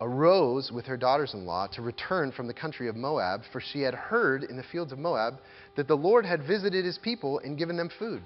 [0.00, 3.80] arose with her daughters in law to return from the country of Moab, for she
[3.80, 5.38] had heard in the fields of Moab
[5.76, 8.22] that the Lord had visited his people and given them food.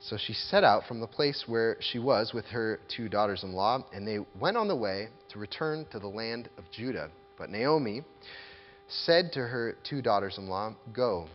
[0.00, 3.52] So she set out from the place where she was with her two daughters in
[3.52, 7.10] law, and they went on the way to return to the land of Judah.
[7.38, 8.02] But Naomi
[8.88, 11.28] said to her two daughters in law, Go,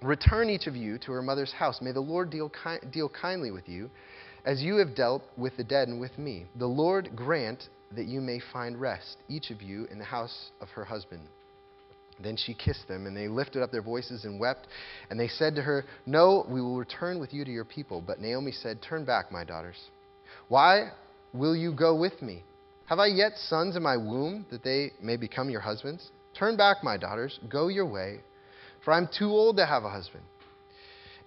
[0.00, 1.80] return each of you to her mother's house.
[1.82, 3.90] May the Lord deal, ki- deal kindly with you,
[4.44, 6.46] as you have dealt with the dead and with me.
[6.56, 10.68] The Lord grant that you may find rest, each of you, in the house of
[10.70, 11.22] her husband.
[12.20, 14.66] Then she kissed them, and they lifted up their voices and wept.
[15.08, 18.00] And they said to her, No, we will return with you to your people.
[18.00, 19.76] But Naomi said, Turn back, my daughters.
[20.48, 20.90] Why
[21.32, 22.42] will you go with me?
[22.86, 26.10] Have I yet sons in my womb that they may become your husbands?
[26.38, 28.20] Turn back, my daughters, go your way,
[28.84, 30.24] for I'm too old to have a husband.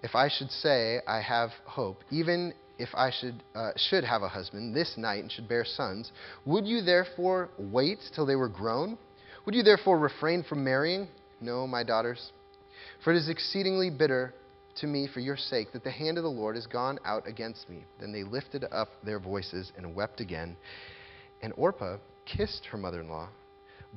[0.02, 4.28] If I should say I have hope, even if I should, uh, should have a
[4.28, 6.10] husband this night and should bear sons,
[6.44, 8.98] would you therefore wait till they were grown?
[9.46, 11.06] Would you therefore refrain from marrying?
[11.40, 12.32] No, my daughters.
[13.04, 14.34] For it is exceedingly bitter
[14.76, 17.68] to me for your sake that the hand of the Lord has gone out against
[17.68, 17.84] me.
[18.00, 20.56] Then they lifted up their voices and wept again.
[21.40, 23.28] And Orpah kissed her mother in law,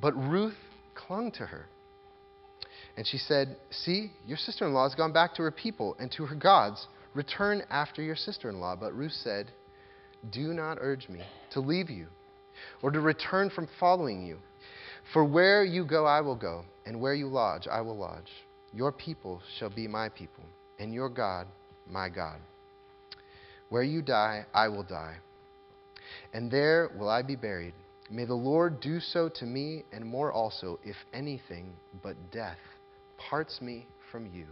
[0.00, 0.56] but Ruth
[0.94, 1.66] clung to her.
[2.96, 6.10] And she said, See, your sister in law has gone back to her people and
[6.12, 6.86] to her gods.
[7.16, 8.76] Return after your sister in law.
[8.76, 9.50] But Ruth said,
[10.30, 12.08] Do not urge me to leave you
[12.82, 14.38] or to return from following you.
[15.14, 18.30] For where you go, I will go, and where you lodge, I will lodge.
[18.74, 20.44] Your people shall be my people,
[20.78, 21.46] and your God,
[21.88, 22.38] my God.
[23.70, 25.16] Where you die, I will die,
[26.34, 27.74] and there will I be buried.
[28.10, 32.58] May the Lord do so to me, and more also, if anything but death
[33.16, 34.46] parts me from you.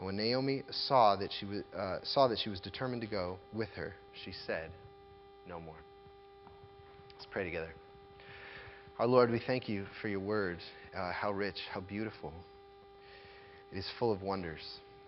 [0.00, 3.36] And when Naomi saw that she was, uh, saw that she was determined to go
[3.52, 3.92] with her,
[4.24, 4.70] she said,
[5.46, 5.76] No more.
[7.14, 7.68] Let's pray together.
[8.98, 10.56] Our Lord, we thank you for your word.
[10.96, 12.32] Uh, how rich, how beautiful.
[13.70, 14.62] It is full of wonders.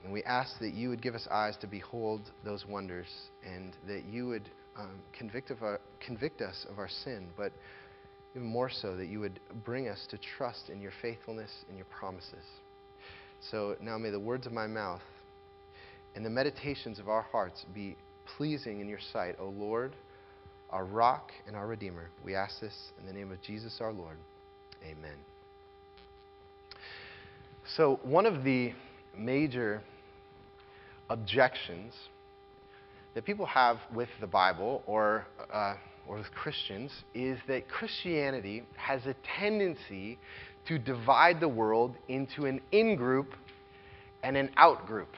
[0.05, 3.07] And we ask that you would give us eyes to behold those wonders
[3.47, 7.53] and that you would um, convict, of our, convict us of our sin, but
[8.37, 11.87] even more so, that you would bring us to trust in your faithfulness and your
[11.87, 12.45] promises.
[13.51, 15.03] So now may the words of my mouth
[16.15, 17.97] and the meditations of our hearts be
[18.37, 19.93] pleasing in your sight, O Lord,
[20.71, 22.09] our rock and our redeemer.
[22.25, 24.17] We ask this in the name of Jesus our Lord.
[24.85, 25.17] Amen.
[27.77, 28.73] So, one of the
[29.17, 29.83] major
[31.09, 31.95] objections
[33.15, 35.75] that people have with the Bible or, uh,
[36.09, 40.19] or with Christians is that Christianity has a tendency
[40.69, 43.35] to divide the world into an in group
[44.23, 45.09] and an out group.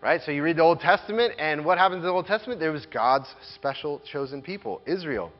[0.00, 0.20] Right?
[0.20, 2.60] So you read the Old Testament, and what happens in the Old Testament?
[2.60, 5.32] There was God's special chosen people, Israel.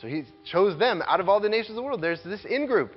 [0.00, 2.00] So he chose them out of all the nations of the world.
[2.00, 2.92] There's this in group.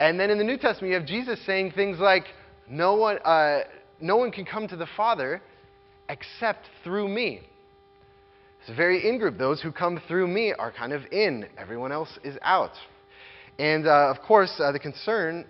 [0.00, 2.24] And then in the New Testament, you have Jesus saying things like,
[2.68, 3.60] no one, uh,
[4.00, 5.40] no one can come to the Father
[6.08, 7.42] except through me.
[8.60, 9.38] It's a very in group.
[9.38, 12.72] Those who come through me are kind of in, everyone else is out.
[13.58, 15.46] And uh, of course, uh, the concern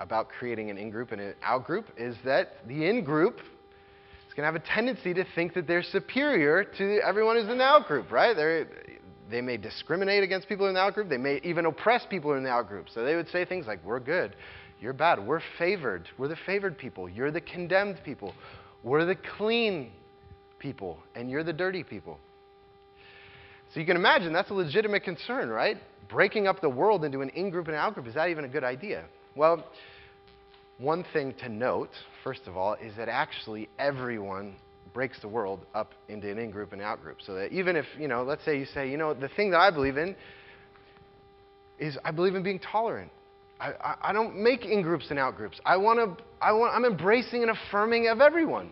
[0.00, 4.34] about creating an in group and an out group is that the in group is
[4.34, 7.64] going to have a tendency to think that they're superior to everyone who's in the
[7.64, 8.34] out group, right?
[8.34, 8.66] They're,
[9.30, 11.08] they may discriminate against people in the out group.
[11.08, 12.86] They may even oppress people in the out group.
[12.92, 14.34] So they would say things like, We're good.
[14.80, 15.24] You're bad.
[15.24, 16.08] We're favored.
[16.18, 17.08] We're the favored people.
[17.08, 18.34] You're the condemned people.
[18.82, 19.92] We're the clean
[20.58, 20.98] people.
[21.14, 22.18] And you're the dirty people.
[23.72, 25.76] So you can imagine that's a legitimate concern, right?
[26.12, 28.44] Breaking up the world into an in group and an out group, is that even
[28.44, 29.04] a good idea?
[29.34, 29.64] Well,
[30.76, 31.90] one thing to note,
[32.22, 34.54] first of all, is that actually everyone
[34.92, 37.18] breaks the world up into an in group and out group.
[37.26, 39.60] So that even if, you know, let's say you say, you know, the thing that
[39.60, 40.14] I believe in
[41.78, 43.10] is I believe in being tolerant.
[43.58, 45.60] I, I, I don't make in groups and out groups.
[45.64, 48.70] I want to, I want, I'm embracing and affirming of everyone.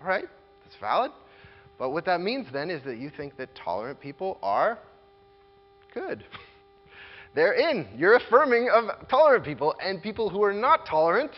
[0.00, 0.24] All right,
[0.64, 1.12] that's valid.
[1.78, 4.78] But what that means then is that you think that tolerant people are
[5.92, 6.24] good.
[7.34, 7.88] They're in.
[7.96, 11.32] You're affirming of tolerant people, and people who are not tolerant,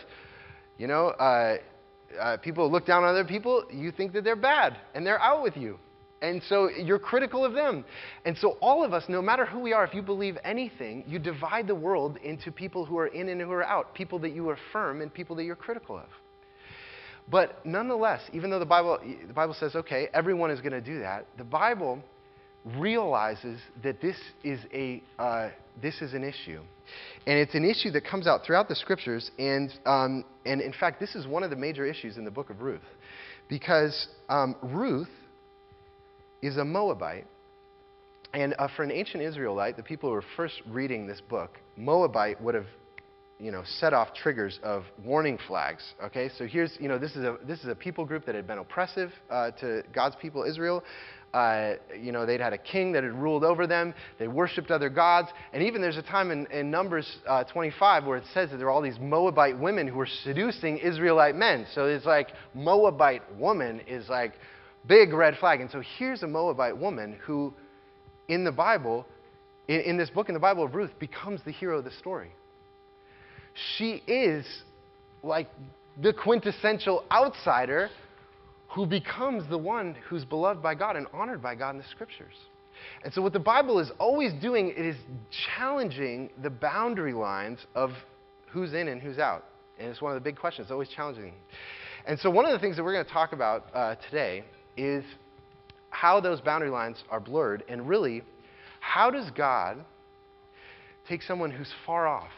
[0.77, 1.57] you know, uh,
[2.19, 5.21] uh, people who look down on other people, you think that they're bad, and they're
[5.21, 5.79] out with you.
[6.21, 7.85] And so you're critical of them.
[8.25, 11.19] And so, all of us, no matter who we are, if you believe anything, you
[11.19, 14.49] divide the world into people who are in and who are out, people that you
[14.49, 16.07] affirm and people that you're critical of.
[17.29, 20.99] But nonetheless, even though the Bible, the Bible says, okay, everyone is going to do
[20.99, 22.01] that, the Bible
[22.65, 25.49] realizes that this is, a, uh,
[25.81, 26.61] this is an issue.
[27.27, 29.31] And it's an issue that comes out throughout the scriptures.
[29.37, 32.49] And, um, and in fact, this is one of the major issues in the book
[32.49, 32.81] of Ruth.
[33.47, 35.09] Because um, Ruth
[36.41, 37.27] is a Moabite.
[38.33, 42.41] And uh, for an ancient Israelite, the people who were first reading this book, Moabite
[42.41, 42.67] would have
[43.39, 45.83] you know, set off triggers of warning flags.
[46.03, 48.47] Okay, so here's, you know, this is a this is a people group that had
[48.47, 50.83] been oppressive uh, to God's people, Israel.
[51.33, 53.93] Uh, you know, they'd had a king that had ruled over them.
[54.19, 55.27] They worshipped other gods.
[55.51, 58.67] And even there's a time in, in Numbers uh, 25 where it says that there
[58.67, 61.67] are all these Moabite women who were seducing Israelite men.
[61.75, 64.31] So it's like Moabite woman is like
[64.87, 65.59] big red flag.
[65.59, 67.53] And so here's a Moabite woman who,
[68.29, 69.05] in the Bible,
[69.67, 72.31] in, in this book in the Bible of Ruth, becomes the hero of the story.
[73.77, 74.45] She is
[75.23, 75.49] like
[76.01, 77.89] the quintessential outsider
[78.69, 82.33] who becomes the one who's beloved by God and honored by God in the scriptures.
[83.03, 84.97] And so, what the Bible is always doing, it is
[85.57, 87.91] challenging the boundary lines of
[88.51, 89.45] who's in and who's out.
[89.79, 91.33] And it's one of the big questions, always challenging.
[92.05, 94.43] And so, one of the things that we're going to talk about uh, today
[94.75, 95.03] is
[95.89, 98.21] how those boundary lines are blurred, and really,
[98.81, 99.77] how does God
[101.07, 102.31] take someone who's far off,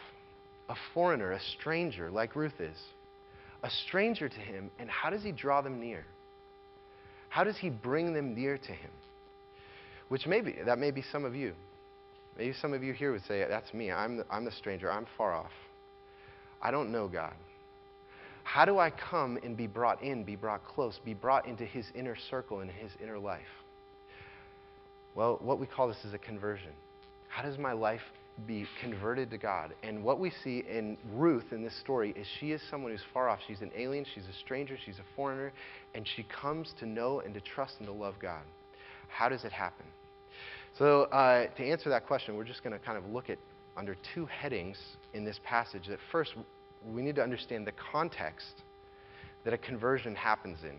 [0.69, 2.77] a foreigner, a stranger, like Ruth is,
[3.63, 6.05] a stranger to him, and how does he draw them near?
[7.29, 8.91] How does he bring them near to him?
[10.09, 11.53] Which maybe, that may be some of you.
[12.37, 13.91] Maybe some of you here would say, That's me.
[13.91, 14.91] I'm the, I'm the stranger.
[14.91, 15.51] I'm far off.
[16.61, 17.33] I don't know God.
[18.43, 21.85] How do I come and be brought in, be brought close, be brought into his
[21.93, 23.41] inner circle and his inner life?
[25.15, 26.71] Well, what we call this is a conversion.
[27.27, 28.01] How does my life
[28.45, 29.73] be converted to God.
[29.83, 33.29] And what we see in Ruth in this story is she is someone who's far
[33.29, 33.39] off.
[33.47, 35.51] She's an alien, she's a stranger, she's a foreigner,
[35.95, 38.43] and she comes to know and to trust and to love God.
[39.07, 39.85] How does it happen?
[40.77, 43.39] So, uh, to answer that question, we're just going to kind of look at
[43.75, 44.77] under two headings
[45.13, 45.87] in this passage.
[45.87, 46.35] That first,
[46.87, 48.61] we need to understand the context
[49.43, 50.75] that a conversion happens in.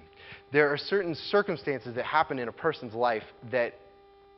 [0.53, 3.75] There are certain circumstances that happen in a person's life that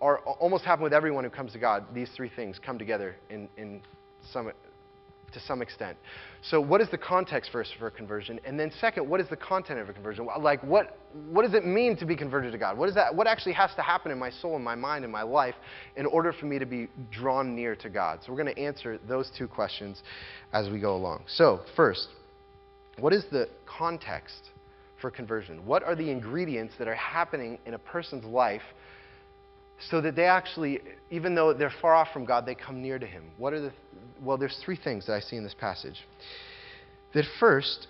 [0.00, 1.85] are almost happen with everyone who comes to God.
[1.94, 3.82] These three things come together in, in
[4.32, 4.50] some,
[5.32, 5.97] to some extent.
[6.43, 8.41] So, what is the context first for conversion?
[8.44, 10.26] And then, second, what is the content of a conversion?
[10.41, 10.99] Like, what,
[11.31, 12.79] what does it mean to be converted to God?
[12.79, 15.11] What, is that, what actually has to happen in my soul, in my mind, in
[15.11, 15.55] my life
[15.97, 18.20] in order for me to be drawn near to God?
[18.25, 20.02] So, we're going to answer those two questions
[20.52, 21.25] as we go along.
[21.26, 22.08] So, first,
[22.99, 24.50] what is the context
[25.00, 25.64] for conversion?
[25.67, 28.62] What are the ingredients that are happening in a person's life?
[29.88, 30.80] So that they actually,
[31.10, 33.24] even though they're far off from God, they come near to Him.
[33.38, 33.72] What are the,
[34.22, 35.96] well, there's three things that I see in this passage.
[37.14, 37.88] That first,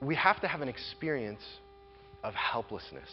[0.00, 1.42] we have to have an experience
[2.24, 3.08] of helplessness.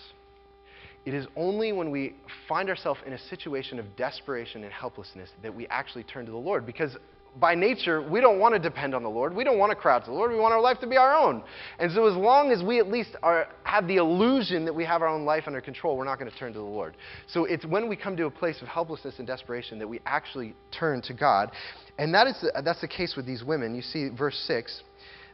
[1.05, 2.15] It is only when we
[2.49, 6.37] find ourselves in a situation of desperation and helplessness that we actually turn to the
[6.37, 6.65] Lord.
[6.65, 6.97] Because
[7.39, 9.35] by nature, we don't want to depend on the Lord.
[9.35, 10.31] We don't want to cry out to the Lord.
[10.31, 11.43] We want our life to be our own.
[11.79, 15.01] And so, as long as we at least are, have the illusion that we have
[15.01, 16.95] our own life under control, we're not going to turn to the Lord.
[17.27, 20.55] So, it's when we come to a place of helplessness and desperation that we actually
[20.77, 21.51] turn to God.
[21.97, 23.75] And that is the, that's the case with these women.
[23.75, 24.81] You see, verse 6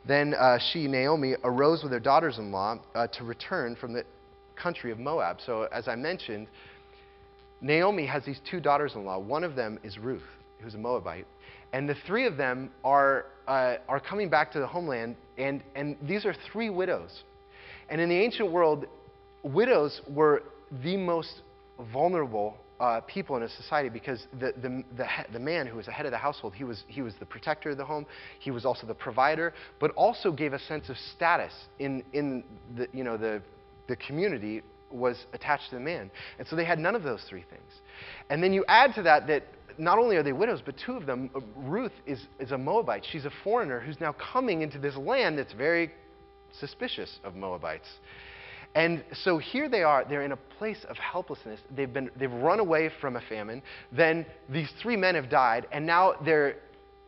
[0.08, 4.04] Then uh, she, Naomi, arose with her daughters in law uh, to return from the
[4.56, 5.38] country of Moab.
[5.46, 6.48] So, as I mentioned,
[7.62, 9.20] Naomi has these two daughters in law.
[9.20, 10.22] One of them is Ruth,
[10.63, 11.27] who's a Moabite.
[11.74, 15.98] And the three of them are, uh, are coming back to the homeland, and, and
[16.01, 17.24] these are three widows.
[17.89, 18.86] And in the ancient world,
[19.44, 20.44] widows were
[20.83, 21.42] the most
[21.92, 25.92] vulnerable uh, people in a society because the, the, the, the, man who was the
[25.92, 28.06] head of the household, he was, he was the protector of the home,
[28.40, 32.44] he was also the provider, but also gave a sense of status in, in
[32.76, 33.42] the, you know, the,
[33.88, 34.61] the community
[34.92, 36.11] was attached to the man.
[36.40, 37.71] And so they had none of those three things.
[38.30, 39.44] And then you add to that that
[39.77, 43.06] not only are they widows, but two of them, uh, Ruth is, is a Moabite.
[43.09, 45.92] She's a foreigner who's now coming into this land that's very
[46.59, 47.87] suspicious of Moabites.
[48.75, 51.59] And so here they are, they're in a place of helplessness.
[51.75, 53.61] They've, been, they've run away from a famine.
[53.92, 56.56] Then these three men have died, and now they're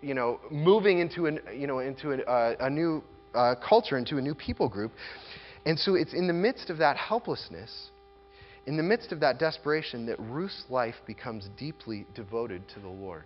[0.01, 3.03] you know, moving into, an, you know, into a, uh, a new
[3.33, 4.91] uh, culture, into a new people group.
[5.65, 7.89] And so it's in the midst of that helplessness
[8.67, 13.25] in the midst of that desperation, that Ruth's life becomes deeply devoted to the Lord.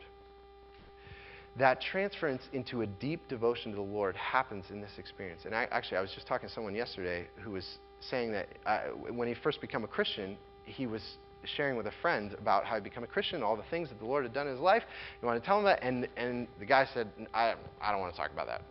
[1.58, 5.42] That transference into a deep devotion to the Lord happens in this experience.
[5.46, 7.66] And I, actually, I was just talking to someone yesterday who was
[8.02, 8.80] saying that uh,
[9.12, 11.02] when he first became a Christian, he was
[11.44, 14.06] sharing with a friend about how he became a Christian, all the things that the
[14.06, 14.84] Lord had done in his life.
[15.22, 15.82] You want to tell him that?
[15.82, 18.62] And, and the guy said, I, I don't want to talk about that.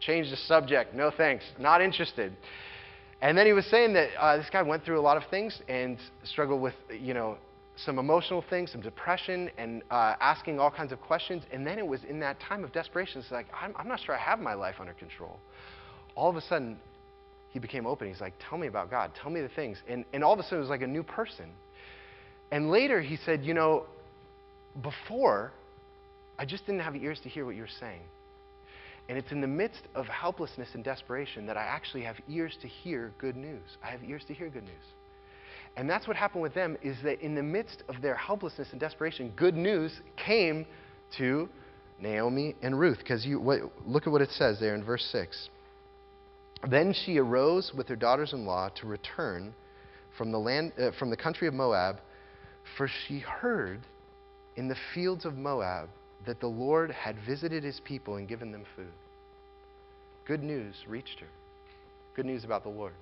[0.00, 0.94] Change the subject.
[0.94, 1.44] No thanks.
[1.58, 2.34] Not interested.
[3.22, 5.60] And then he was saying that uh, this guy went through a lot of things
[5.68, 7.36] and struggled with, you know,
[7.76, 11.42] some emotional things, some depression, and uh, asking all kinds of questions.
[11.52, 14.14] And then it was in that time of desperation, it's like, I'm, I'm not sure
[14.14, 15.38] I have my life under control.
[16.14, 16.78] All of a sudden,
[17.50, 18.08] he became open.
[18.08, 19.10] He's like, Tell me about God.
[19.20, 19.78] Tell me the things.
[19.88, 21.46] And, and all of a sudden, it was like a new person.
[22.52, 23.84] And later he said, You know,
[24.82, 25.52] before,
[26.38, 28.02] I just didn't have ears to hear what you were saying.
[29.10, 32.68] And it's in the midst of helplessness and desperation that I actually have ears to
[32.68, 33.64] hear good news.
[33.82, 34.84] I have ears to hear good news.
[35.76, 38.78] And that's what happened with them is that in the midst of their helplessness and
[38.78, 40.64] desperation, good news came
[41.18, 41.48] to
[42.00, 42.98] Naomi and Ruth.
[42.98, 45.48] Because you what, look at what it says there in verse 6.
[46.70, 49.52] Then she arose with her daughters in law to return
[50.16, 51.96] from the, land, uh, from the country of Moab,
[52.76, 53.80] for she heard
[54.54, 55.88] in the fields of Moab
[56.26, 58.92] that the Lord had visited his people and given them food.
[60.30, 61.26] Good news reached her.
[62.14, 62.92] Good news about the Lord.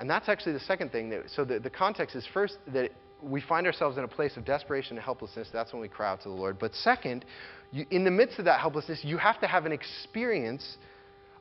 [0.00, 1.08] And that's actually the second thing.
[1.10, 2.90] That, so the, the context is first that
[3.22, 5.46] we find ourselves in a place of desperation and helplessness.
[5.52, 6.58] That's when we cry out to the Lord.
[6.58, 7.24] But second,
[7.70, 10.76] you, in the midst of that helplessness, you have to have an experience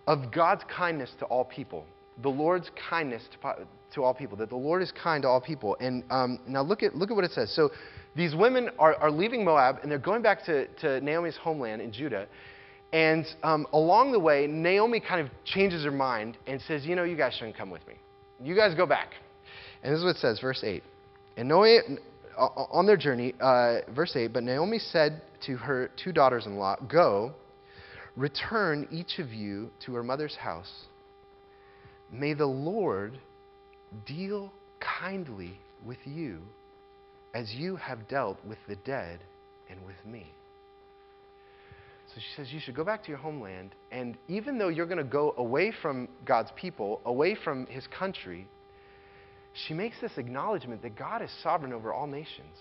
[0.05, 1.85] of God's kindness to all people.
[2.21, 4.37] The Lord's kindness to, to all people.
[4.37, 5.75] That the Lord is kind to all people.
[5.79, 7.51] And um, now look at, look at what it says.
[7.55, 7.71] So
[8.15, 11.91] these women are, are leaving Moab and they're going back to, to Naomi's homeland in
[11.91, 12.27] Judah.
[12.91, 17.03] And um, along the way, Naomi kind of changes her mind and says, You know,
[17.03, 17.95] you guys shouldn't come with me.
[18.41, 19.09] You guys go back.
[19.83, 20.83] And this is what it says, verse 8.
[21.37, 21.79] And Naomi,
[22.37, 26.77] on their journey, uh, verse 8, but Naomi said to her two daughters in law,
[26.87, 27.33] Go,
[28.15, 30.85] return each of you to her mother's house.
[32.11, 33.19] May the Lord
[34.05, 36.39] deal kindly with you
[37.33, 39.19] as you have dealt with the dead
[39.69, 40.31] and with me.
[42.19, 45.03] She says, You should go back to your homeland, and even though you're going to
[45.03, 48.47] go away from God's people, away from his country,
[49.53, 52.55] she makes this acknowledgement that God is sovereign over all nations.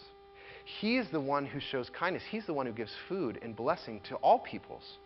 [0.81, 4.01] He is the one who shows kindness, He's the one who gives food and blessing
[4.09, 4.99] to all peoples.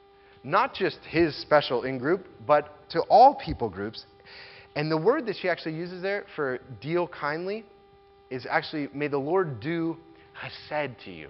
[0.44, 4.04] Not just his special in group, but to all people groups.
[4.74, 7.64] And the word that she actually uses there for deal kindly
[8.28, 9.96] is actually, may the Lord do
[10.34, 11.28] hesed to you.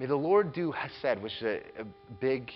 [0.00, 1.84] May the Lord do hesed, which is a, a
[2.20, 2.50] big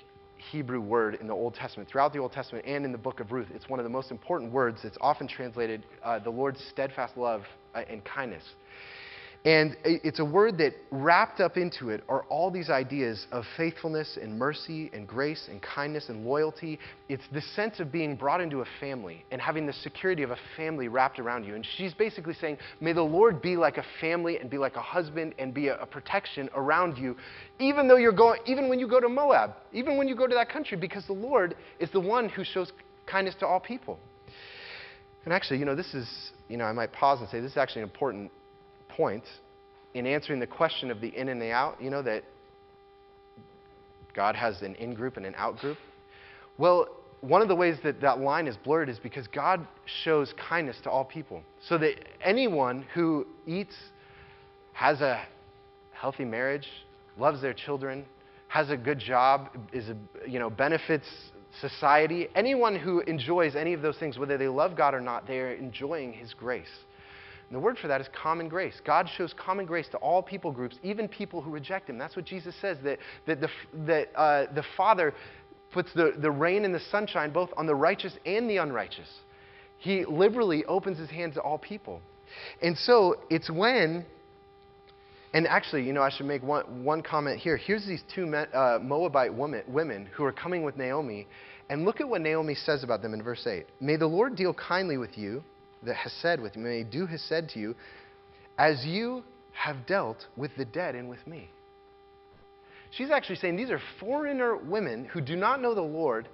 [0.51, 1.91] Hebrew word in the Old Testament.
[1.91, 4.11] Throughout the Old Testament and in the book of Ruth, it's one of the most
[4.11, 4.81] important words.
[4.83, 7.43] It's often translated uh, the Lord's steadfast love
[7.75, 8.45] uh, and kindness.
[9.45, 14.17] And it's a word that wrapped up into it are all these ideas of faithfulness
[14.21, 16.79] and mercy and grace and kindness and loyalty.
[17.11, 20.39] It's the sense of being brought into a family and having the security of a
[20.57, 21.57] family wrapped around you.
[21.57, 24.83] And she's basically saying, May the Lord be like a family and be like a
[24.83, 27.15] husband and be a, a protection around you,
[27.59, 30.35] even though you're going, even when you go to Moab, even when you go to
[30.35, 32.73] that country, because the Lord is the one who shows
[33.05, 33.99] kindness to all people.
[35.27, 37.59] And actually, you know, this is, you know, I might pause and say this is
[37.59, 38.31] actually an important
[38.97, 39.25] point
[39.95, 42.25] in answering the question of the in and the out, you know, that
[44.15, 45.79] God has an in group and an out group.
[46.59, 46.89] Well,
[47.21, 49.67] one of the ways that that line is blurred is because God
[50.05, 51.43] shows kindness to all people.
[51.69, 53.75] So that anyone who eats,
[54.73, 55.25] has a
[55.93, 56.69] healthy marriage,
[57.17, 58.05] loves their children,
[58.49, 59.97] has a good job, is a,
[60.29, 61.07] you know, benefits
[61.61, 65.39] society, anyone who enjoys any of those things, whether they love God or not, they
[65.39, 66.69] are enjoying His grace.
[67.49, 68.75] And the word for that is common grace.
[68.85, 71.99] God shows common grace to all people groups, even people who reject Him.
[71.99, 73.49] That's what Jesus says, that, that, the,
[73.87, 75.15] that uh, the Father
[75.73, 79.09] puts the, the rain and the sunshine both on the righteous and the unrighteous.
[79.79, 82.01] He liberally opens His hands to all people.
[82.63, 84.05] And so it's when,
[85.35, 87.57] and actually, you know, I should make one, one comment here.
[87.57, 91.27] Here's these two uh, Moabite women, women who are coming with Naomi.
[91.69, 93.67] And look at what Naomi says about them in verse 8.
[93.81, 95.43] May the Lord deal kindly with you
[95.85, 97.75] that hesed with you, may do hesed to you,
[98.59, 99.23] as you
[99.53, 101.49] have dealt with the dead and with me.
[102.91, 106.29] She's actually saying these are foreigner women who do not know the Lord,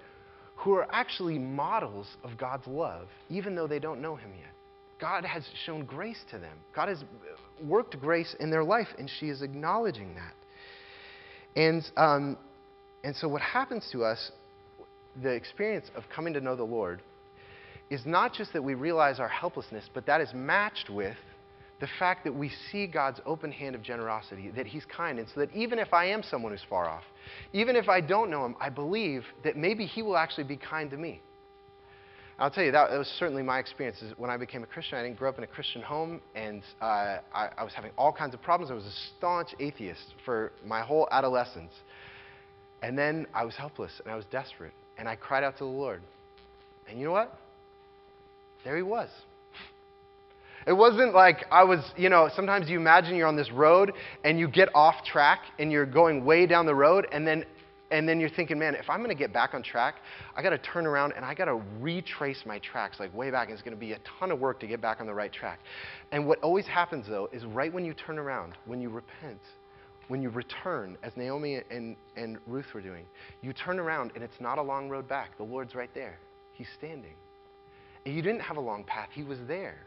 [0.57, 4.50] who are actually models of God's love, even though they don't know Him yet.
[5.00, 6.57] God has shown grace to them.
[6.76, 7.02] God has
[7.64, 10.35] worked grace in their life, and she is acknowledging that.
[11.57, 12.37] And, um,
[13.02, 14.30] and so, what happens to us,
[15.23, 17.00] the experience of coming to know the Lord,
[17.90, 21.16] is not just that we realize our helplessness, but that is matched with
[21.80, 25.18] the fact that we see God's open hand of generosity, that He's kind.
[25.18, 27.04] And so that even if I am someone who's far off,
[27.52, 30.90] even if I don't know Him, I believe that maybe He will actually be kind
[30.90, 31.20] to me.
[32.38, 34.02] I'll tell you, that, was certainly my experience.
[34.16, 37.18] When I became a Christian, I didn't grow up in a Christian home, and uh,
[37.35, 38.70] I, I was having all kinds of problems.
[38.70, 41.73] I was a staunch atheist for my whole adolescence.
[42.82, 45.70] And then I was helpless, and I was desperate, and I cried out to the
[45.70, 46.00] Lord.
[46.88, 47.38] And you know what?
[48.64, 49.09] There he was.
[50.67, 53.93] It wasn't like I was, you know, sometimes you imagine you're on this road
[54.25, 57.45] and you get off track and you're going way down the road, and then
[57.90, 59.97] and then you're thinking, man, if I'm going to get back on track,
[60.37, 63.49] I got to turn around and I got to retrace my tracks like way back.
[63.49, 65.33] And it's going to be a ton of work to get back on the right
[65.33, 65.59] track.
[66.12, 69.40] And what always happens though is right when you turn around, when you repent,
[70.07, 73.07] when you return, as Naomi and, and Ruth were doing,
[73.43, 75.37] you turn around and it's not a long road back.
[75.37, 76.19] The Lord's right there.
[76.52, 77.14] He's standing.
[78.04, 79.78] And you didn't have a long path, He was there.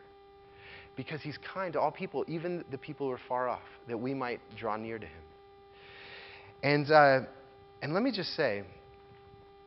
[0.96, 4.14] Because He's kind to all people, even the people who are far off, that we
[4.14, 5.22] might draw near to Him.
[6.62, 7.22] And, uh,
[7.82, 8.64] and let me just say,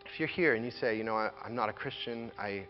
[0.06, 2.64] if you're here and you say, you know, I, I'm not a Christian, I,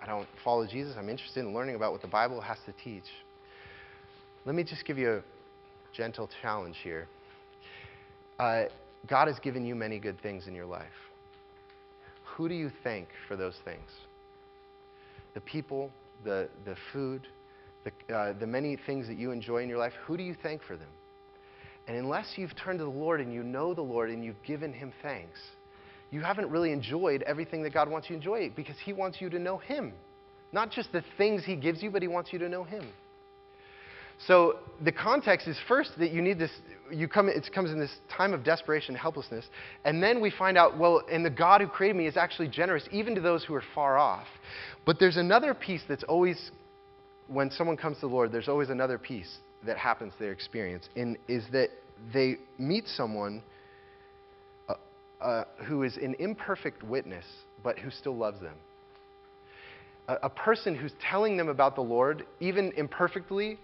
[0.00, 3.04] I don't follow Jesus, I'm interested in learning about what the Bible has to teach,
[4.44, 5.22] let me just give you a
[5.96, 7.06] gentle challenge here.
[8.38, 8.64] Uh,
[9.06, 10.86] God has given you many good things in your life.
[12.36, 13.88] Who do you thank for those things?
[15.34, 15.90] The people,
[16.24, 17.26] the, the food,
[17.84, 20.62] the, uh, the many things that you enjoy in your life, who do you thank
[20.62, 20.88] for them?
[21.88, 24.72] And unless you've turned to the Lord and you know the Lord and you've given
[24.72, 25.40] Him thanks,
[26.10, 29.30] you haven't really enjoyed everything that God wants you to enjoy because He wants you
[29.30, 29.92] to know Him.
[30.52, 32.84] Not just the things He gives you, but He wants you to know Him.
[34.26, 36.50] So the context is first that you need this,
[36.92, 39.44] you come, it comes in this time of desperation, and helplessness,
[39.84, 42.88] and then we find out, well, and the God who created me is actually generous,
[42.92, 44.26] even to those who are far off.
[44.86, 46.52] But there's another piece that's always,
[47.26, 50.88] when someone comes to the Lord, there's always another piece that happens to their experience,
[50.94, 51.70] and is that
[52.12, 53.42] they meet someone
[54.68, 54.74] uh,
[55.20, 57.24] uh, who is an imperfect witness,
[57.64, 58.54] but who still loves them.
[60.06, 63.58] A, a person who's telling them about the Lord, even imperfectly,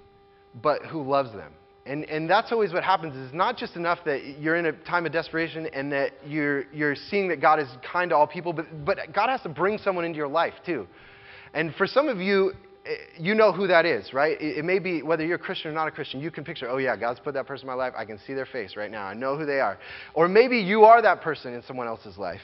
[0.62, 1.52] but who loves them.
[1.86, 3.14] And, and that's always what happens.
[3.16, 6.94] It's not just enough that you're in a time of desperation and that you're, you're
[6.94, 10.04] seeing that God is kind to all people, but, but God has to bring someone
[10.04, 10.86] into your life too.
[11.54, 12.52] And for some of you,
[13.18, 14.36] you know who that is, right?
[14.40, 16.78] It, may be whether you're a Christian or not a Christian, you can picture, oh
[16.78, 17.92] yeah, God's put that person in my life.
[17.96, 19.04] I can see their face right now.
[19.04, 19.78] I know who they are.
[20.14, 22.40] Or maybe you are that person in someone else's life.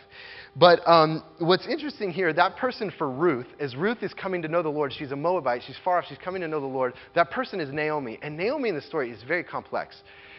[0.57, 4.63] But um, what's interesting here, that person for Ruth, as Ruth is coming to know
[4.63, 6.95] the Lord, she's a Moabite, she's far off, she's coming to know the Lord.
[7.15, 8.19] That person is Naomi.
[8.23, 9.97] And Naomi in the story is very complex.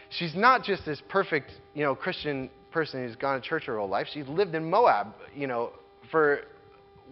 [0.09, 3.89] She's not just this perfect, you know, Christian person who's gone to church her whole
[3.89, 4.07] life.
[4.13, 5.71] She's lived in Moab, you know,
[6.11, 6.41] for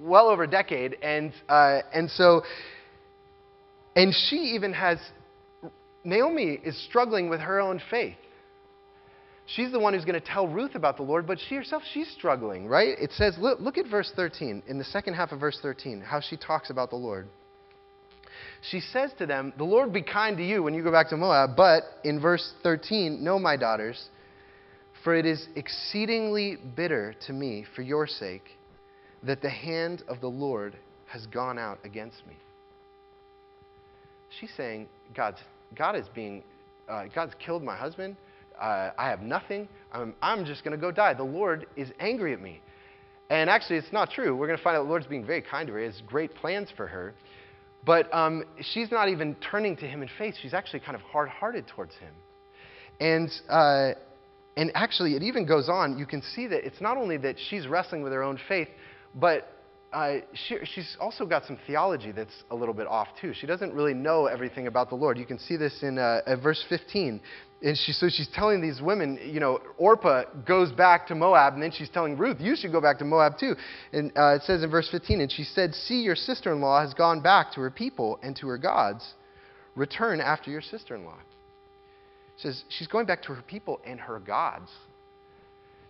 [0.02, 0.98] well over a decade.
[1.02, 2.44] And, uh, and so
[3.96, 4.98] and she even has,
[6.04, 8.16] Naomi is struggling with her own faith.
[9.46, 12.10] She's the one who's going to tell Ruth about the Lord, but she herself, she's
[12.18, 12.96] struggling, right?
[13.00, 16.22] It says, look, look at verse 13, in the second half of verse 13, how
[16.22, 17.28] she talks about the Lord.
[18.70, 21.18] She says to them, The Lord be kind to you when you go back to
[21.18, 24.08] Moab, but in verse 13, No, my daughters,
[25.04, 28.46] for it is exceedingly bitter to me for your sake
[29.24, 30.78] that the hand of the Lord
[31.08, 32.36] has gone out against me.
[34.40, 35.40] She's saying, God's,
[35.76, 36.44] God is being,
[36.90, 38.16] uh, God's killed my husband.
[38.60, 39.68] Uh, I have nothing.
[39.92, 41.14] I'm, I'm just going to go die.
[41.14, 42.62] The Lord is angry at me.
[43.30, 44.36] And actually, it's not true.
[44.36, 45.80] We're going to find out the Lord's being very kind to her.
[45.80, 47.14] He has great plans for her.
[47.86, 50.36] But um, she's not even turning to him in faith.
[50.42, 52.14] She's actually kind of hard hearted towards him.
[53.00, 53.92] And, uh,
[54.56, 55.98] and actually, it even goes on.
[55.98, 58.70] You can see that it's not only that she's wrestling with her own faith,
[59.16, 59.53] but
[59.94, 63.34] uh, she, she's also got some theology that's a little bit off too.
[63.34, 65.18] She doesn't really know everything about the Lord.
[65.18, 67.22] You can see this in uh, verse 15.
[67.62, 71.64] And she, so she's telling these women, you know, Orpah goes back to Moab, and
[71.64, 73.56] then she's telling Ruth, you should go back to Moab too.
[73.94, 76.82] And uh, it says in verse 15, and she said, See, your sister in law
[76.82, 79.14] has gone back to her people and to her gods.
[79.76, 81.18] Return after your sister in law.
[82.38, 84.70] says she's going back to her people and her gods.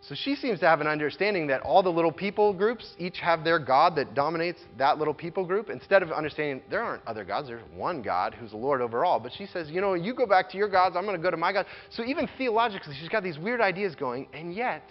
[0.10, 3.46] So she seems to have an understanding that all the little people groups each have
[3.46, 7.48] their God that dominates that little people group, instead of understanding there aren't other gods,
[7.48, 9.22] there's one God who's the Lord over all.
[9.22, 11.32] But she says, you know, you go back to your gods, I'm going to go
[11.32, 11.66] to my God.
[11.90, 14.84] So even theologically, she's got these weird ideas going, and yet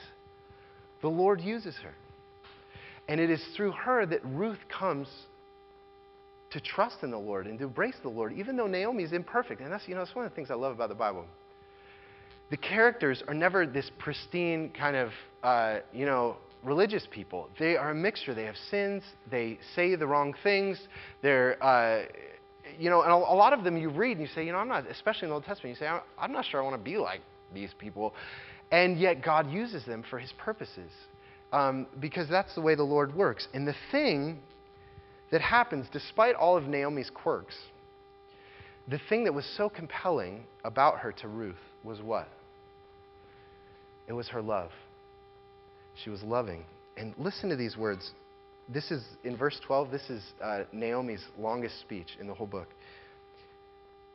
[1.02, 1.94] the Lord uses her.
[3.06, 5.08] And it is through her that Ruth comes
[6.52, 9.60] to trust in the Lord and to embrace the Lord, even though Naomi is imperfect.
[9.60, 11.26] And that's, you know, that's one of the things I love about the Bible
[12.52, 15.10] the characters are never this pristine kind of,
[15.42, 17.48] uh, you know, religious people.
[17.58, 18.34] They are a mixture.
[18.34, 19.02] They have sins.
[19.30, 20.78] They say the wrong things.
[21.22, 22.02] They're, uh,
[22.78, 24.58] you know, and a, a, lot of them you read and you say, you know,
[24.58, 26.76] I'm not, especially in the Old Testament, you say, I'm, I'm not sure I want
[26.76, 27.22] to be like
[27.54, 28.12] these people.
[28.70, 30.90] And yet God uses them for his purposes
[31.54, 33.48] um, because that's the way the Lord works.
[33.54, 34.40] And the thing
[35.30, 37.56] that happens, despite all of Naomi's quirks,
[38.88, 42.28] the thing that was so compelling about her to Ruth was what?
[44.12, 44.68] It was her love.
[46.04, 46.66] She was loving.
[46.98, 48.10] And listen to these words.
[48.68, 52.68] This is, in verse 12, this is uh, Naomi's longest speech in the whole book.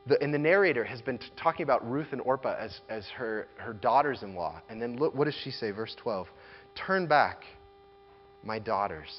[0.06, 3.48] the, and the narrator has been t- talking about Ruth and Orpah as, as her,
[3.56, 4.62] her daughters in law.
[4.70, 5.72] And then look, what does she say?
[5.72, 6.28] Verse 12
[6.76, 7.42] Turn back,
[8.44, 9.10] my daughters.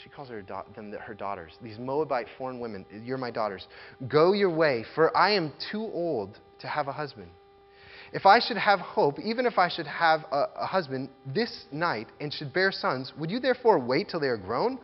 [0.00, 1.54] She calls her da- them her daughters.
[1.60, 3.66] These Moabite foreign women, you're my daughters.
[4.06, 7.30] Go your way, for I am too old to have a husband.
[8.12, 12.08] If I should have hope, even if I should have a, a husband this night
[12.20, 14.78] and should bear sons, would you therefore wait till they are grown?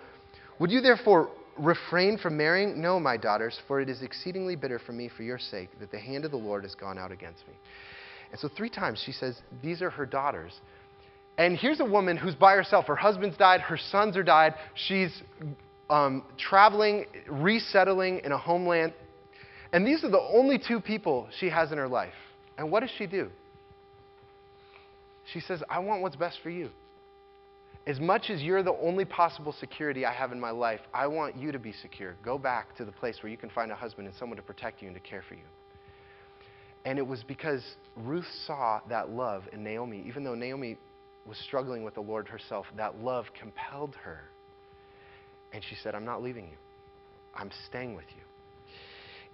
[0.60, 2.80] Would you therefore refrain from marrying?
[2.80, 5.98] No, my daughters, for it is exceedingly bitter for me for your sake that the
[5.98, 7.54] hand of the Lord has gone out against me.
[8.30, 10.52] And so, three times she says, These are her daughters.
[11.38, 12.86] And here's a woman who's by herself.
[12.86, 14.54] Her husband's died, her sons are died.
[14.74, 15.22] She's
[15.90, 18.94] um, traveling, resettling in a homeland.
[19.72, 22.14] And these are the only two people she has in her life.
[22.58, 23.30] And what does she do?
[25.32, 26.70] She says, I want what's best for you.
[27.86, 31.36] As much as you're the only possible security I have in my life, I want
[31.36, 32.16] you to be secure.
[32.24, 34.82] Go back to the place where you can find a husband and someone to protect
[34.82, 35.44] you and to care for you.
[36.84, 37.62] And it was because
[37.96, 40.78] Ruth saw that love in Naomi, even though Naomi
[41.26, 44.20] was struggling with the Lord herself, that love compelled her.
[45.52, 46.56] And she said, I'm not leaving you,
[47.34, 48.22] I'm staying with you.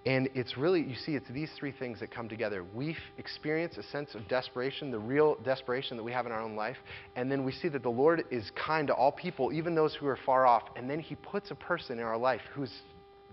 [0.05, 2.65] And it's really, you see, it's these three things that come together.
[2.73, 6.57] We experience a sense of desperation, the real desperation that we have in our own
[6.57, 6.75] life.
[7.15, 10.07] And then we see that the Lord is kind to all people, even those who
[10.07, 10.63] are far off.
[10.75, 12.71] And then He puts a person in our life who's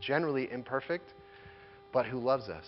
[0.00, 1.12] generally imperfect,
[1.92, 2.64] but who loves us.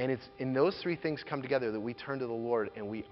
[0.00, 2.88] And it's in those three things come together that we turn to the Lord and
[2.88, 3.04] we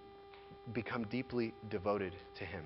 [0.72, 2.64] become deeply devoted to Him.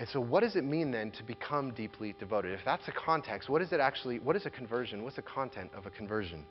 [0.00, 2.52] And so, what does it mean then to become deeply devoted?
[2.52, 4.18] If that's the context, what is it actually?
[4.18, 5.04] What is a conversion?
[5.04, 6.46] What's the content of a conversion?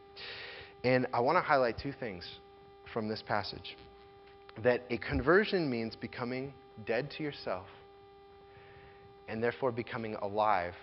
[0.84, 2.24] And I want to highlight two things
[2.94, 3.76] from this passage.
[4.64, 6.54] That a conversion means becoming
[6.86, 7.66] dead to yourself
[9.28, 10.76] and therefore becoming alive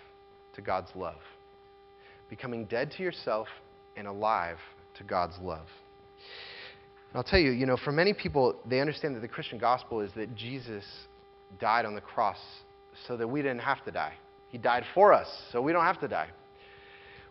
[0.55, 1.21] to God's love.
[2.29, 3.47] Becoming dead to yourself
[3.95, 4.57] and alive
[4.97, 5.67] to God's love.
[7.11, 10.01] And I'll tell you, you know, for many people, they understand that the Christian gospel
[10.01, 10.83] is that Jesus
[11.59, 12.37] died on the cross
[13.07, 14.13] so that we didn't have to die.
[14.49, 16.29] He died for us, so we don't have to die.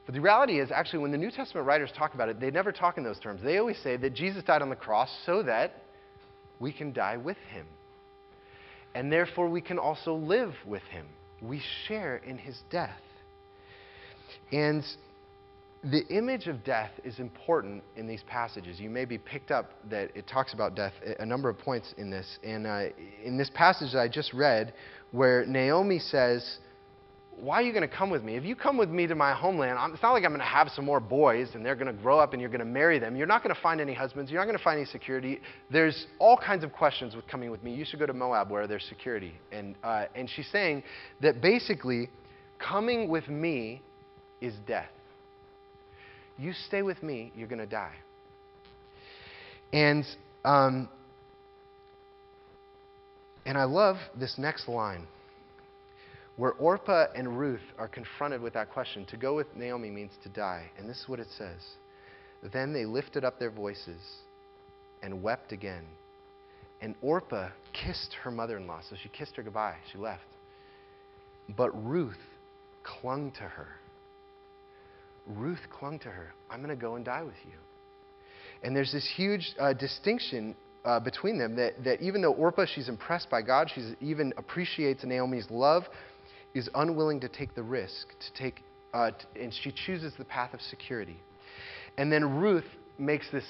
[0.05, 2.71] But the reality is, actually, when the New Testament writers talk about it, they never
[2.71, 3.43] talk in those terms.
[3.43, 5.83] They always say that Jesus died on the cross so that
[6.61, 7.67] we can die with him.
[8.95, 11.07] And therefore, we can also live with him.
[11.43, 13.01] We share in his death.
[14.53, 14.85] And
[15.91, 18.81] the image of death is important in these passages.
[18.81, 22.11] You may be picked up that it talks about death a number of points in
[22.11, 22.39] this.
[22.43, 22.87] And uh,
[23.25, 24.75] in this passage that I just read,
[25.13, 26.59] where Naomi says,
[27.39, 28.35] Why are you going to come with me?
[28.35, 30.71] If you come with me to my homeland, it's not like I'm going to have
[30.71, 33.15] some more boys and they're going to grow up and you're going to marry them.
[33.15, 34.31] You're not going to find any husbands.
[34.31, 35.41] You're not going to find any security.
[35.71, 37.73] There's all kinds of questions with coming with me.
[37.73, 39.35] You should go to Moab where there's security.
[39.53, 40.83] And, uh, and she's saying
[41.21, 42.09] that basically,
[42.59, 43.83] coming with me
[44.41, 44.89] is death.
[46.39, 47.95] You stay with me, you're going to die.
[49.73, 50.05] And,
[50.45, 50.89] um,
[53.45, 55.07] and I love this next line
[56.37, 59.07] where Orpah and Ruth are confronted with that question.
[59.07, 60.71] To go with Naomi means to die.
[60.79, 61.63] And this is what it says
[62.53, 64.01] Then they lifted up their voices
[65.03, 65.85] and wept again.
[66.83, 68.81] And Orpah kissed her mother in law.
[68.89, 69.77] So she kissed her goodbye.
[69.91, 70.25] She left.
[71.57, 72.19] But Ruth
[72.83, 73.69] clung to her.
[75.27, 76.33] Ruth clung to her.
[76.51, 77.59] I'm going to go and die with you.
[78.63, 82.89] And there's this huge uh, distinction uh, between them that, that even though Orpah, she's
[82.89, 85.85] impressed by God, she even appreciates Naomi's love,
[86.55, 88.63] is unwilling to take the risk, to take,
[88.95, 91.19] uh, t- and she chooses the path of security.
[91.99, 92.65] And then Ruth
[92.99, 93.45] makes this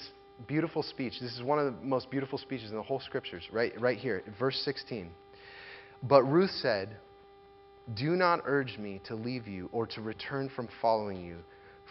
[0.46, 1.14] beautiful speech.
[1.20, 4.22] This is one of the most beautiful speeches in the whole scriptures, right, right here,
[4.38, 5.10] verse 16.
[6.02, 6.96] But Ruth said,
[7.94, 11.36] Do not urge me to leave you or to return from following you.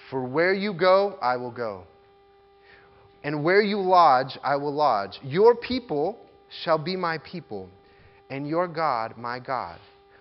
[0.10, 1.84] For where you go, I will go.
[3.24, 5.20] And where you lodge, I will lodge.
[5.24, 6.18] Your people
[6.64, 7.70] shall be my people,
[8.30, 9.80] and your God, my God.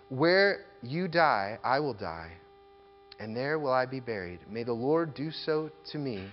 [0.09, 2.33] Where you die, I will die,
[3.19, 4.41] and there will I be buried.
[4.49, 6.29] May the Lord do so to me,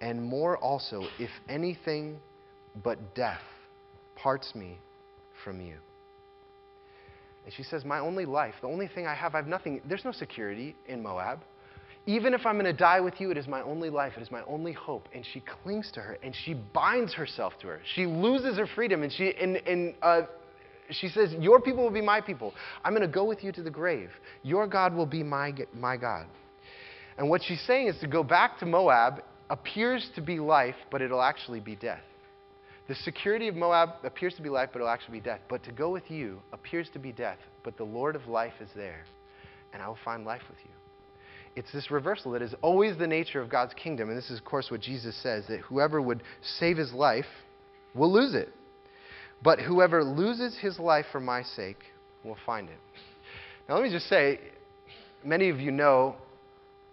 [0.00, 2.18] and more also, if anything
[2.84, 3.42] but death
[4.16, 4.78] parts me
[5.44, 5.76] from you.
[7.44, 9.80] And she says, My only life, the only thing I have, I have nothing.
[9.88, 11.40] There's no security in Moab.
[12.06, 14.12] Even if I'm going to die with you, it is my only life.
[14.16, 15.08] It is my only hope.
[15.12, 17.80] And she clings to her and she binds herself to her.
[17.94, 20.22] She loses her freedom and she, and, and, uh,
[20.90, 22.54] she says, Your people will be my people.
[22.84, 24.10] I'm going to go with you to the grave.
[24.44, 26.26] Your God will be my, my God.
[27.18, 31.02] And what she's saying is to go back to Moab appears to be life, but
[31.02, 32.02] it'll actually be death.
[32.88, 35.40] The security of Moab appears to be life, but it'll actually be death.
[35.48, 38.68] But to go with you appears to be death, but the Lord of life is
[38.76, 39.04] there,
[39.72, 40.85] and I will find life with you.
[41.56, 44.10] It's this reversal that is always the nature of God's kingdom.
[44.10, 47.24] And this is, of course, what Jesus says that whoever would save his life
[47.94, 48.50] will lose it.
[49.42, 51.78] But whoever loses his life for my sake
[52.24, 52.78] will find it.
[53.68, 54.38] Now, let me just say
[55.24, 56.16] many of you know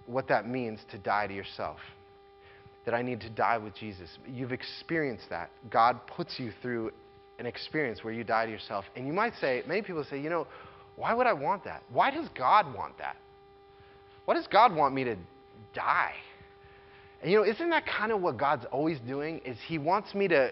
[0.08, 1.78] what that means to die to yourself.
[2.86, 4.10] That I need to die with Jesus.
[4.28, 5.50] You've experienced that.
[5.70, 6.92] God puts you through
[7.40, 8.86] an experience where you die to yourself.
[8.96, 10.48] And you might say, many people say, you know,
[10.96, 11.82] why would I want that?
[11.92, 13.18] Why does God want that?
[14.26, 15.16] Why does God want me to
[15.74, 16.14] die?
[17.22, 19.42] And you know, isn't that kind of what God's always doing?
[19.46, 20.52] Is He wants me to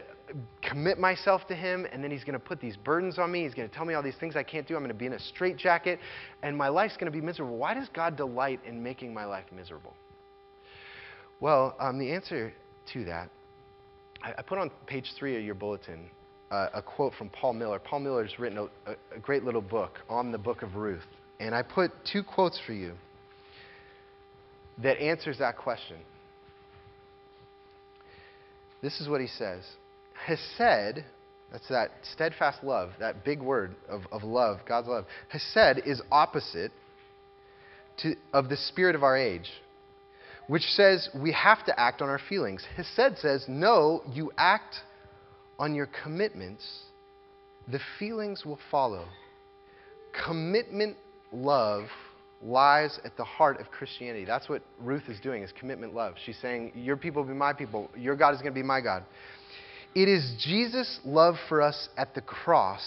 [0.62, 3.44] commit myself to Him, and then He's going to put these burdens on me.
[3.44, 4.76] He's going to tell me all these things I can't do.
[4.76, 6.00] I'm going to be in a straitjacket,
[6.44, 7.58] and my life's going to be miserable.
[7.58, 9.94] Why does God delight in making my life miserable?
[11.42, 12.54] Well, um, the answer
[12.94, 13.30] to that,
[14.24, 16.06] I, I, put on page three of your bulletin
[16.52, 17.80] uh, a quote from Paul Miller.
[17.80, 21.02] Paul Miller's written a, a great little book on the book of Ruth,
[21.40, 22.94] and I put two quotes for you
[24.84, 25.98] that answers that question.
[28.82, 29.64] This is what he says
[30.26, 31.04] Hesed,
[31.52, 35.06] that's that steadfast love, that big word of, of love, God's love.
[35.30, 36.72] Hesed is opposite
[37.98, 39.50] to, of the spirit of our age,
[40.48, 42.66] which says we have to act on our feelings.
[42.76, 44.76] Hesed says, no, you act
[45.60, 46.66] on your commitments,
[47.68, 49.06] the feelings will follow.
[50.26, 50.98] Commitment
[51.32, 51.86] love
[52.44, 54.26] lies at the heart of Christianity.
[54.26, 56.16] That's what Ruth is doing is commitment love.
[56.26, 58.82] She's saying, Your people will be my people, your God is going to be my
[58.82, 59.04] God.
[59.94, 62.82] It is Jesus' love for us at the cross,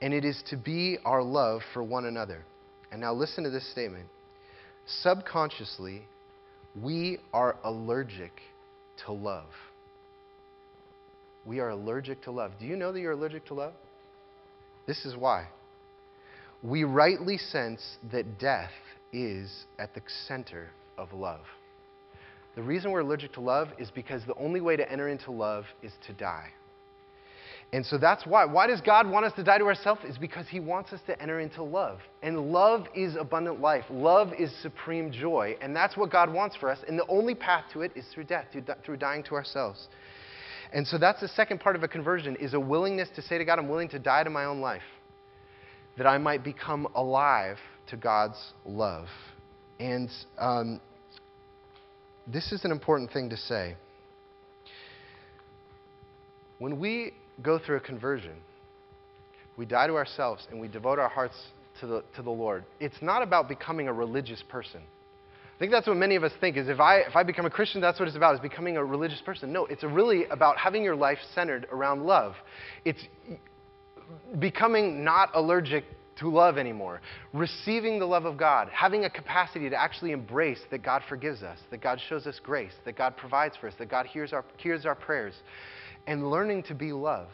[0.00, 2.44] and it is to be our love for one another.
[2.92, 4.06] And now listen to this statement.
[4.86, 6.02] Subconsciously,
[6.80, 8.32] we are allergic
[9.06, 9.48] to love.
[11.44, 12.52] We are allergic to love.
[12.60, 13.72] Do you know that you're allergic to love?
[14.86, 15.48] This is why
[16.64, 18.70] we rightly sense that death
[19.12, 21.42] is at the center of love.
[22.56, 25.66] The reason we're allergic to love is because the only way to enter into love
[25.82, 26.48] is to die.
[27.72, 28.44] And so that's why.
[28.44, 30.02] Why does God want us to die to ourselves?
[30.04, 31.98] Is because He wants us to enter into love.
[32.22, 33.84] And love is abundant life.
[33.90, 35.56] Love is supreme joy.
[35.60, 36.78] And that's what God wants for us.
[36.86, 38.46] And the only path to it is through death,
[38.84, 39.88] through dying to ourselves.
[40.72, 43.44] And so that's the second part of a conversion is a willingness to say to
[43.44, 44.82] God, I'm willing to die to my own life
[45.96, 49.06] that I might become alive to God's love.
[49.78, 50.80] And um,
[52.26, 53.76] this is an important thing to say.
[56.58, 58.36] When we go through a conversion,
[59.56, 61.36] we die to ourselves and we devote our hearts
[61.80, 62.64] to the, to the Lord.
[62.80, 64.80] It's not about becoming a religious person.
[65.54, 67.50] I think that's what many of us think is if I, if I become a
[67.50, 69.52] Christian, that's what it's about, is becoming a religious person.
[69.52, 72.34] No, it's really about having your life centered around love.
[72.84, 73.00] It's
[74.38, 75.84] becoming not allergic
[76.16, 77.00] to love anymore,
[77.32, 81.58] receiving the love of God, having a capacity to actually embrace that God forgives us,
[81.70, 84.86] that God shows us grace, that God provides for us, that God hears our, hears
[84.86, 85.34] our prayers,
[86.06, 87.30] and learning to be loved.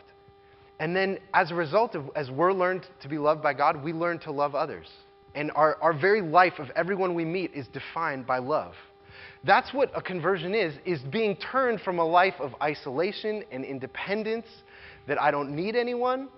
[0.78, 3.92] And then, as a result of, as we're learned to be loved by God, we
[3.92, 4.87] learn to love others.
[5.35, 8.72] And our, our very life of everyone we meet is defined by love.
[9.44, 14.46] That's what a conversion is, is being turned from a life of isolation and independence,
[15.06, 16.28] that I don't need anyone,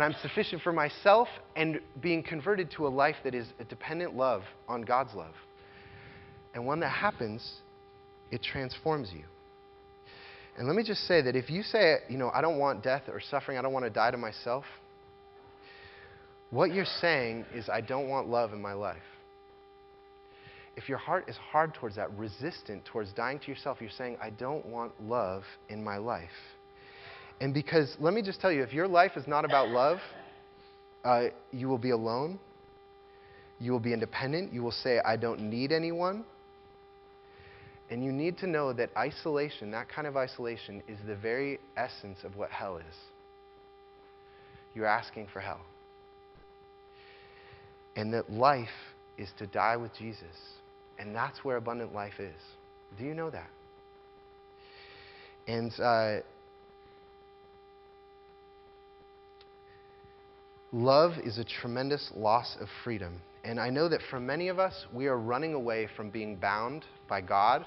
[0.00, 4.16] and I'm sufficient for myself, and being converted to a life that is a dependent
[4.16, 5.34] love on God's love.
[6.54, 7.58] And when that happens,
[8.30, 9.24] it transforms you.
[10.56, 13.02] And let me just say that if you say, you know, I don't want death
[13.08, 14.64] or suffering, I don't want to die to myself,
[16.48, 18.96] what you're saying is, I don't want love in my life.
[20.76, 24.30] If your heart is hard towards that, resistant towards dying to yourself, you're saying, I
[24.30, 26.30] don't want love in my life.
[27.40, 29.98] And because, let me just tell you, if your life is not about love,
[31.04, 32.38] uh, you will be alone.
[33.58, 34.52] You will be independent.
[34.52, 36.24] You will say, I don't need anyone.
[37.90, 42.18] And you need to know that isolation, that kind of isolation, is the very essence
[42.24, 42.94] of what hell is.
[44.74, 45.60] You're asking for hell.
[47.96, 48.68] And that life
[49.18, 50.36] is to die with Jesus.
[50.98, 52.40] And that's where abundant life is.
[52.98, 53.50] Do you know that?
[55.48, 56.22] And uh,
[60.72, 63.20] Love is a tremendous loss of freedom.
[63.42, 66.84] And I know that for many of us, we are running away from being bound
[67.08, 67.66] by God,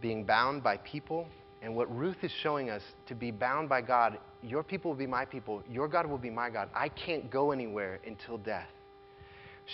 [0.00, 1.26] being bound by people.
[1.60, 5.08] And what Ruth is showing us to be bound by God, your people will be
[5.08, 6.68] my people, your God will be my God.
[6.72, 8.68] I can't go anywhere until death.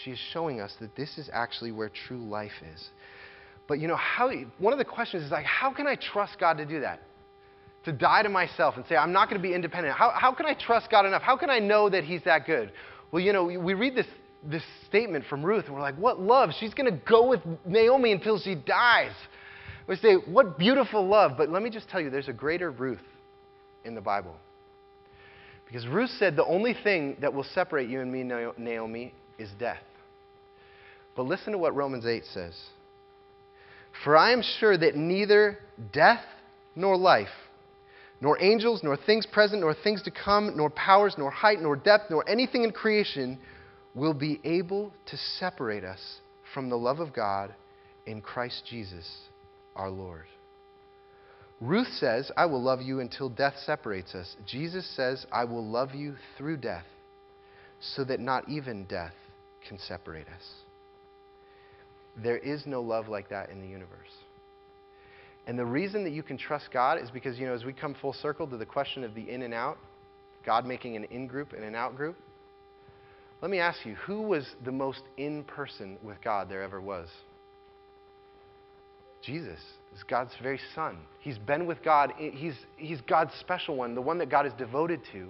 [0.03, 2.89] She is showing us that this is actually where true life is.
[3.69, 6.57] But you know, how, one of the questions is like, how can I trust God
[6.57, 7.01] to do that?
[7.85, 9.97] To die to myself and say, I'm not going to be independent?
[9.97, 11.23] How, how can I trust God enough?
[11.23, 12.73] How can I know that He's that good?
[13.13, 14.07] Well, you know, we read this,
[14.43, 16.51] this statement from Ruth, and we're like, what love?
[16.59, 19.13] She's going to go with Naomi until she dies.
[19.87, 21.33] We say, what beautiful love.
[21.37, 23.03] But let me just tell you, there's a greater Ruth
[23.85, 24.35] in the Bible.
[25.67, 29.83] Because Ruth said, the only thing that will separate you and me, Naomi, is death.
[31.17, 32.55] But listen to what Romans 8 says.
[34.03, 35.59] For I am sure that neither
[35.93, 36.25] death
[36.75, 37.29] nor life,
[38.25, 42.05] nor angels, nor things present, nor things to come, nor powers, nor height, nor depth,
[42.09, 43.39] nor anything in creation
[43.95, 46.01] will be able to separate us
[46.55, 47.55] from the love of God
[48.07, 49.07] in Christ Jesus
[49.77, 50.25] our Lord.
[51.61, 54.37] Ruth says, I will love you until death separates us.
[54.47, 56.87] Jesus says, I will love you through death,
[57.79, 59.13] so that not even death
[59.69, 60.51] can separate us.
[62.17, 64.24] There is no love like that in the universe.
[65.47, 67.95] And the reason that you can trust God is because, you know, as we come
[68.01, 69.77] full circle to the question of the in and out,
[70.45, 72.17] God making an in group and an out group,
[73.43, 77.09] let me ask you who was the most in person with God there ever was?
[79.23, 79.59] Jesus
[79.95, 80.99] is God's very son.
[81.21, 82.13] He's been with God.
[82.17, 85.29] He's, he's God's special one, the one that God is devoted to.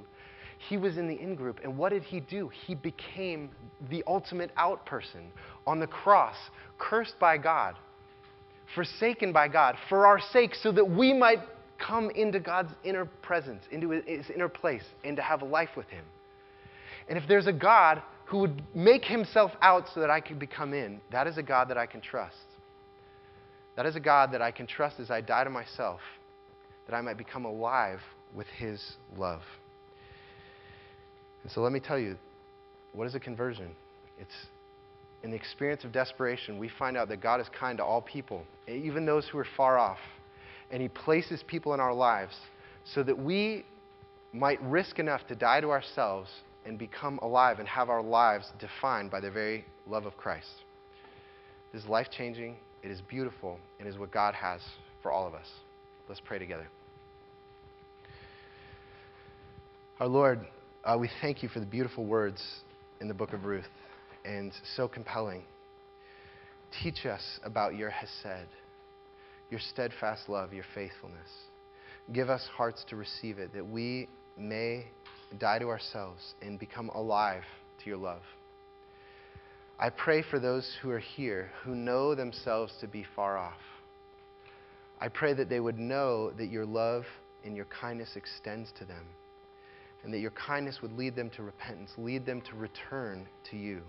[0.68, 1.60] He was in the in group.
[1.62, 2.50] And what did he do?
[2.66, 3.50] He became
[3.90, 5.30] the ultimate out person
[5.66, 6.36] on the cross,
[6.78, 7.76] cursed by God,
[8.74, 11.40] forsaken by God for our sake, so that we might
[11.78, 15.86] come into God's inner presence, into his inner place, and to have a life with
[15.88, 16.04] him.
[17.08, 20.72] And if there's a God who would make himself out so that I could become
[20.72, 22.36] in, that is a God that I can trust.
[23.76, 26.00] That is a God that I can trust as I die to myself,
[26.86, 28.00] that I might become alive
[28.34, 29.42] with his love.
[31.42, 32.16] And so let me tell you,
[32.94, 33.70] what is a conversion?
[34.18, 34.34] It's
[35.24, 38.44] in the experience of desperation, we find out that God is kind to all people,
[38.68, 39.98] even those who are far off.
[40.70, 42.36] And He places people in our lives
[42.84, 43.64] so that we
[44.34, 46.28] might risk enough to die to ourselves
[46.66, 50.50] and become alive and have our lives defined by the very love of Christ.
[51.72, 54.60] This is life changing, it is beautiful, and is what God has
[55.02, 55.46] for all of us.
[56.06, 56.68] Let's pray together.
[60.00, 60.40] Our Lord,
[60.84, 62.42] uh, we thank you for the beautiful words
[63.00, 63.64] in the book of Ruth
[64.24, 65.42] and so compelling.
[66.82, 68.48] Teach us about your Hesed,
[69.50, 71.28] your steadfast love, your faithfulness.
[72.12, 74.86] Give us hearts to receive it, that we may
[75.38, 77.44] die to ourselves and become alive
[77.82, 78.22] to your love.
[79.78, 83.60] I pray for those who are here who know themselves to be far off.
[85.00, 87.04] I pray that they would know that your love
[87.44, 89.04] and your kindness extends to them,
[90.02, 93.82] and that your kindness would lead them to repentance, lead them to return to you.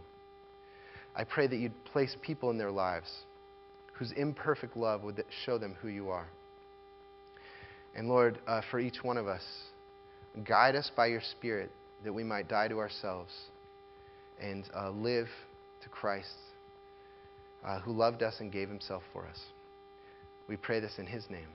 [1.16, 3.10] I pray that you'd place people in their lives
[3.94, 6.28] whose imperfect love would show them who you are.
[7.96, 9.44] And Lord, uh, for each one of us,
[10.44, 11.72] guide us by your Spirit
[12.04, 13.32] that we might die to ourselves
[14.42, 15.28] and uh, live
[15.84, 16.36] to Christ,
[17.66, 19.40] uh, who loved us and gave himself for us.
[20.50, 21.48] We pray this in his name.